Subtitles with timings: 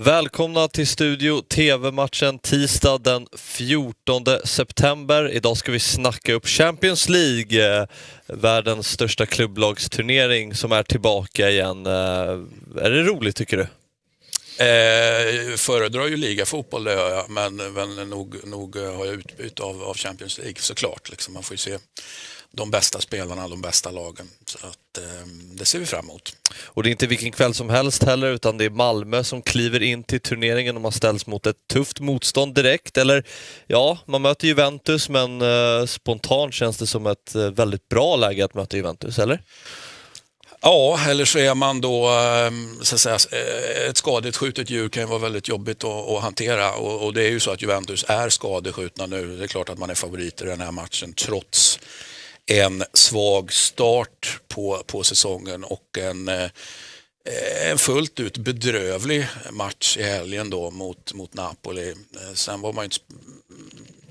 [0.00, 5.30] Välkomna till Studio TV-matchen tisdag den 14 september.
[5.30, 7.86] Idag ska vi snacka upp Champions League, eh,
[8.26, 11.86] världens största klubblagsturnering som är tillbaka igen.
[11.86, 11.92] Eh,
[12.82, 13.62] är det roligt tycker du?
[14.64, 19.82] Eh, föredrar ju ligafotboll, det gör jag, men, men nog, nog har jag utbyte av,
[19.82, 21.10] av Champions League såklart.
[21.10, 21.34] Liksom.
[21.34, 21.78] Man får ju se
[22.56, 24.28] de bästa spelarna, de bästa lagen.
[24.46, 26.36] Så att, eh, det ser vi fram emot.
[26.64, 29.82] Och det är inte vilken kväll som helst heller, utan det är Malmö som kliver
[29.82, 32.96] in till turneringen och man ställs mot ett tufft motstånd direkt.
[32.96, 33.24] Eller
[33.66, 38.44] ja, man möter Juventus, men eh, spontant känns det som ett eh, väldigt bra läge
[38.44, 39.42] att möta Juventus, eller?
[40.60, 45.02] Ja, eller så är man då, ehm, så att säga, eh, ett skadeskjutet djur kan
[45.02, 48.04] ju vara väldigt jobbigt att, att hantera och, och, det är ju så att Juventus
[48.08, 49.36] är skadeskjutna nu.
[49.36, 51.78] Det är klart att man är favoriter i den här matchen trots
[52.46, 56.50] en svag start på, på säsongen och en, eh,
[57.70, 61.90] en fullt ut bedrövlig match i helgen då mot, mot Napoli.
[61.90, 62.96] Eh, sen var man inte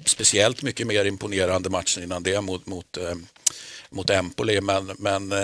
[0.05, 3.15] speciellt mycket mer imponerande matchen innan det mot, mot eh,
[3.95, 5.39] mot Empoli, men, men eh,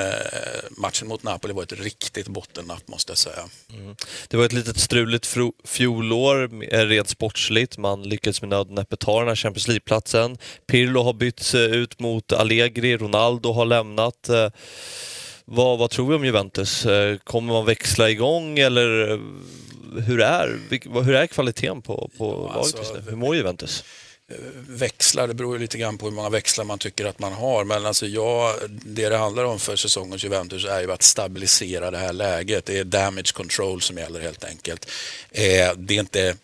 [0.77, 3.43] matchen mot Napoli var ett riktigt bottennapp måste jag säga.
[3.73, 3.95] Mm.
[4.27, 7.77] Det var ett litet struligt fjolår eh, rent sportsligt.
[7.77, 10.37] Man lyckades med nöd och näppe ta den här Champions League-platsen.
[10.67, 14.29] Pirlo har bytts eh, ut mot Allegri, Ronaldo har lämnat.
[15.45, 16.85] Vad, vad tror vi om Juventus?
[17.23, 19.19] Kommer man växla igång eller
[19.99, 20.59] hur är,
[21.03, 23.01] hur är kvaliteten på, på ja, laget alltså, just nu?
[23.09, 23.83] Hur mår Juventus?
[24.31, 24.37] Eh,
[24.67, 27.63] växlar, det beror lite grann på hur många växlar man tycker att man har.
[27.63, 31.97] Men alltså jag, det det handlar om för säsongens Juventus är ju att stabilisera det
[31.97, 32.65] här läget.
[32.65, 34.89] Det är damage control som gäller helt enkelt.
[35.31, 36.35] Eh, det är inte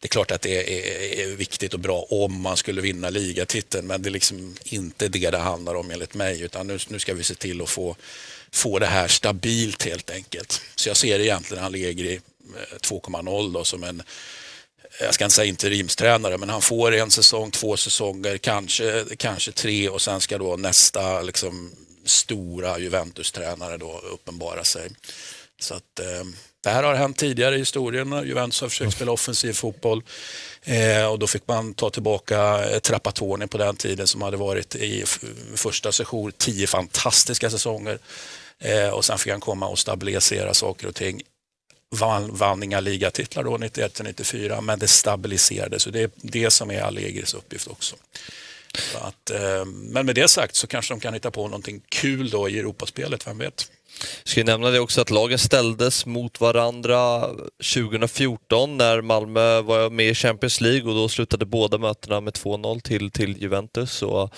[0.00, 4.02] det är klart att det är, viktigt och bra om man skulle vinna ligatiteln, men
[4.02, 7.24] det är liksom inte det det handlar om enligt mig, utan nu, nu ska vi
[7.24, 7.96] se till att få,
[8.50, 10.62] få det här stabilt helt enkelt.
[10.74, 14.02] Så jag ser egentligen Allegri eh, 2.0 då som en
[15.00, 19.88] jag ska inte säga interimstränare, men han får en säsong, två säsonger, kanske, kanske tre
[19.88, 21.70] och sen ska då nästa liksom,
[22.04, 24.90] stora Juventus-tränare då uppenbara sig.
[25.60, 26.24] Så att, eh,
[26.62, 28.22] det här har hänt tidigare i historien.
[28.26, 30.02] Juventus har försökt spela offensiv fotboll
[30.62, 34.74] eh, och då fick man ta tillbaka eh, Trapattoni på den tiden som hade varit
[34.74, 35.04] i
[35.54, 37.98] första session, tio fantastiska säsonger.
[38.58, 41.22] Eh, och sen fick han komma och stabilisera saker och ting
[41.90, 46.80] vann, vann inga ligatitlar då 91-94 men det stabiliserades och det är det som är
[46.82, 47.96] Allegris uppgift också.
[48.94, 52.48] Att, eh, men med det sagt så kanske de kan hitta på någonting kul då
[52.48, 53.70] i Europaspelet, vem vet?
[54.24, 57.28] Ska nämna det också att lagen ställdes mot varandra
[57.74, 62.80] 2014 när Malmö var med i Champions League och då slutade båda mötena med 2-0
[62.80, 63.92] till, till Juventus.
[63.92, 64.30] Så,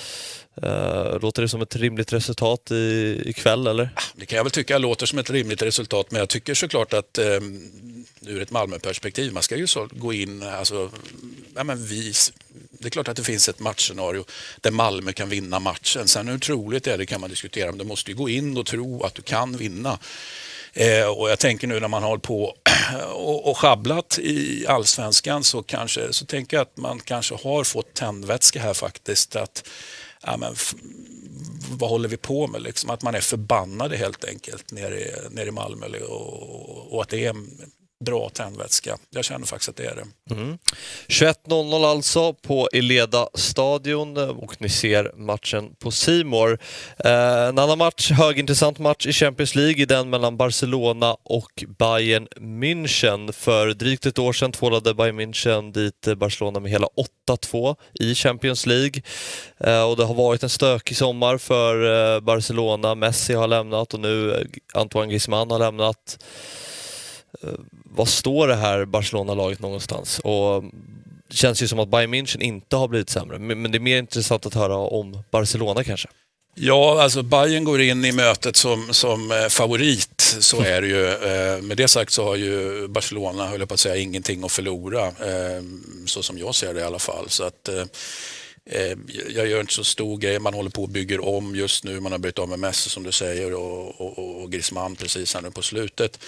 [0.64, 3.90] uh, låter det som ett rimligt resultat i, ikväll eller?
[4.14, 7.18] Det kan jag väl tycka låter som ett rimligt resultat men jag tycker såklart att
[7.18, 7.70] um,
[8.26, 10.90] ur ett Malmöperspektiv, man ska ju så gå in, alltså,
[11.54, 12.12] ja, men vi,
[12.82, 14.24] det är klart att det finns ett matchscenario
[14.60, 16.08] där Malmö kan vinna matchen.
[16.08, 18.58] Sen hur troligt det är det kan man diskutera, men du måste ju gå in
[18.58, 19.98] och tro att du kan vinna.
[20.72, 22.56] Eh, och jag tänker nu när man har på
[23.12, 27.94] och, och schabblat i allsvenskan så, kanske, så tänker jag att man kanske har fått
[27.94, 29.36] tändvätska här faktiskt.
[29.36, 29.68] Att,
[30.22, 30.54] ja, men,
[31.70, 32.62] vad håller vi på med?
[32.62, 37.08] Liksom, att man är förbannade helt enkelt nere i, nere i Malmö och, och att
[37.08, 37.34] det är
[38.02, 38.98] bra tändvätska.
[39.10, 40.34] Jag känner faktiskt att det är det.
[40.34, 40.58] Mm.
[41.08, 46.58] 21.00 alltså på Eleda stadion eh, och ni ser matchen på Simor.
[47.04, 53.32] Eh, en annan match, högintressant match i Champions League, den mellan Barcelona och Bayern München.
[53.32, 56.88] För drygt ett år sedan tvålade Bayern München dit eh, Barcelona med hela
[57.28, 59.02] 8-2 i Champions League.
[59.60, 62.94] Eh, och det har varit en stökig sommar för eh, Barcelona.
[62.94, 64.40] Messi har lämnat och nu eh,
[64.74, 66.18] Antoine Griezmann har lämnat.
[67.42, 67.50] Eh,
[67.84, 70.18] vad står det här Barcelona-laget någonstans?
[70.18, 70.64] Och
[71.28, 73.98] det känns ju som att Bayern München inte har blivit sämre, men det är mer
[73.98, 76.08] intressant att höra om Barcelona kanske.
[76.54, 81.06] Ja, alltså Bayern går in i mötet som, som eh, favorit, så är det ju.
[81.06, 84.52] Eh, med det sagt så har ju Barcelona, höll jag på att säga, ingenting att
[84.52, 85.12] förlora,
[86.06, 87.28] så som jag ser det i alla fall.
[87.28, 87.68] Så att,
[89.34, 92.12] jag gör inte så stor grej, man håller på och bygger om just nu, man
[92.12, 95.50] har bytt av med Messi som du säger och, och, och Griezmann precis här nu
[95.50, 96.18] på slutet.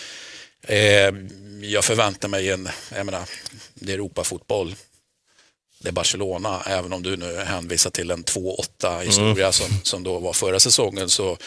[0.66, 1.14] Eh,
[1.61, 3.28] jag förväntar mig en, jag menar,
[3.75, 4.75] det är Europafotboll.
[5.78, 9.52] Det är Barcelona, även om du nu hänvisar till en 2-8 historia mm.
[9.52, 11.38] som, som då var förra säsongen så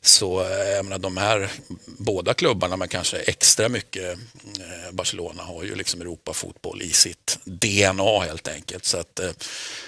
[0.00, 1.50] så eh, jag menar, de här
[1.86, 4.18] båda klubbarna, men kanske extra mycket
[4.58, 8.84] eh, Barcelona, har ju liksom Europafotboll i sitt DNA helt enkelt.
[8.84, 9.20] Så att,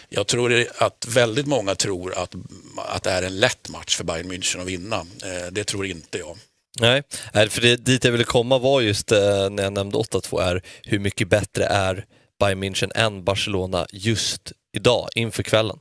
[0.08, 2.34] jag tror att väldigt många tror att,
[2.76, 5.06] att det är en lätt match för Bayern München att vinna.
[5.50, 6.38] Det tror inte jag.
[6.80, 7.02] Nej,
[7.32, 10.98] för det, dit jag ville komma var just eh, när jag nämnde 8-2 är hur
[10.98, 12.04] mycket bättre är
[12.40, 15.78] Bayern München än Barcelona just idag, inför kvällen?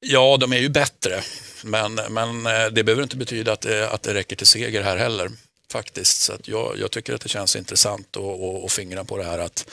[0.00, 1.22] Ja, de är ju bättre,
[1.64, 4.96] men, men eh, det behöver inte betyda att det, att det räcker till seger här
[4.96, 5.30] heller.
[5.72, 6.22] Faktiskt.
[6.22, 8.16] Så jag, jag, tycker att det känns intressant
[8.64, 9.70] att fingra på det här att,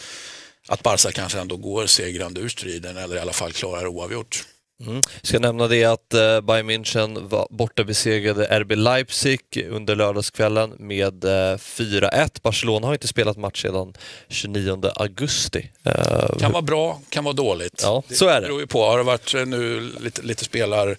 [0.68, 4.46] att Barca kanske ändå går segrande ur striden eller i alla fall klarar oavgjort.
[4.88, 5.02] Mm.
[5.22, 11.24] Ska nämna det att eh, Bayern München var borta besegrade RB Leipzig under lördagskvällen med
[11.24, 12.42] eh, 4-1.
[12.42, 13.94] Barcelona har inte spelat match sedan
[14.30, 15.70] 29 augusti.
[15.84, 17.80] Eh, kan vara bra, kan vara dåligt.
[17.84, 18.40] Ja, så är det.
[18.40, 18.84] Det beror ju på.
[18.86, 20.98] Har det varit eh, nu lite, lite spelar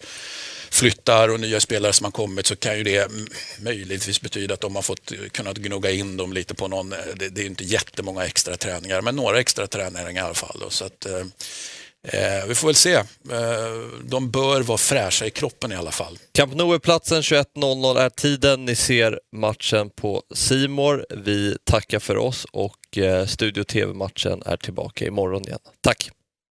[0.74, 3.10] flyttar och nya spelare som har kommit så kan ju det
[3.58, 7.28] möjligtvis betyda att de har fått kunnat gnugga in dem lite på någon, eh, det,
[7.28, 10.56] det är inte jättemånga extra träningar men några extra träningar i alla fall.
[10.60, 11.24] Då, så att, eh,
[12.04, 12.94] Eh, vi får väl se.
[12.94, 13.04] Eh,
[14.04, 16.18] de bör vara fräscha i kroppen i alla fall.
[16.32, 18.64] Camp Nou är platsen, 21.00 är tiden.
[18.64, 21.06] Ni ser matchen på Simor.
[21.10, 25.58] Vi tackar för oss och eh, Studio TV-matchen är tillbaka imorgon igen.
[25.80, 26.10] Tack!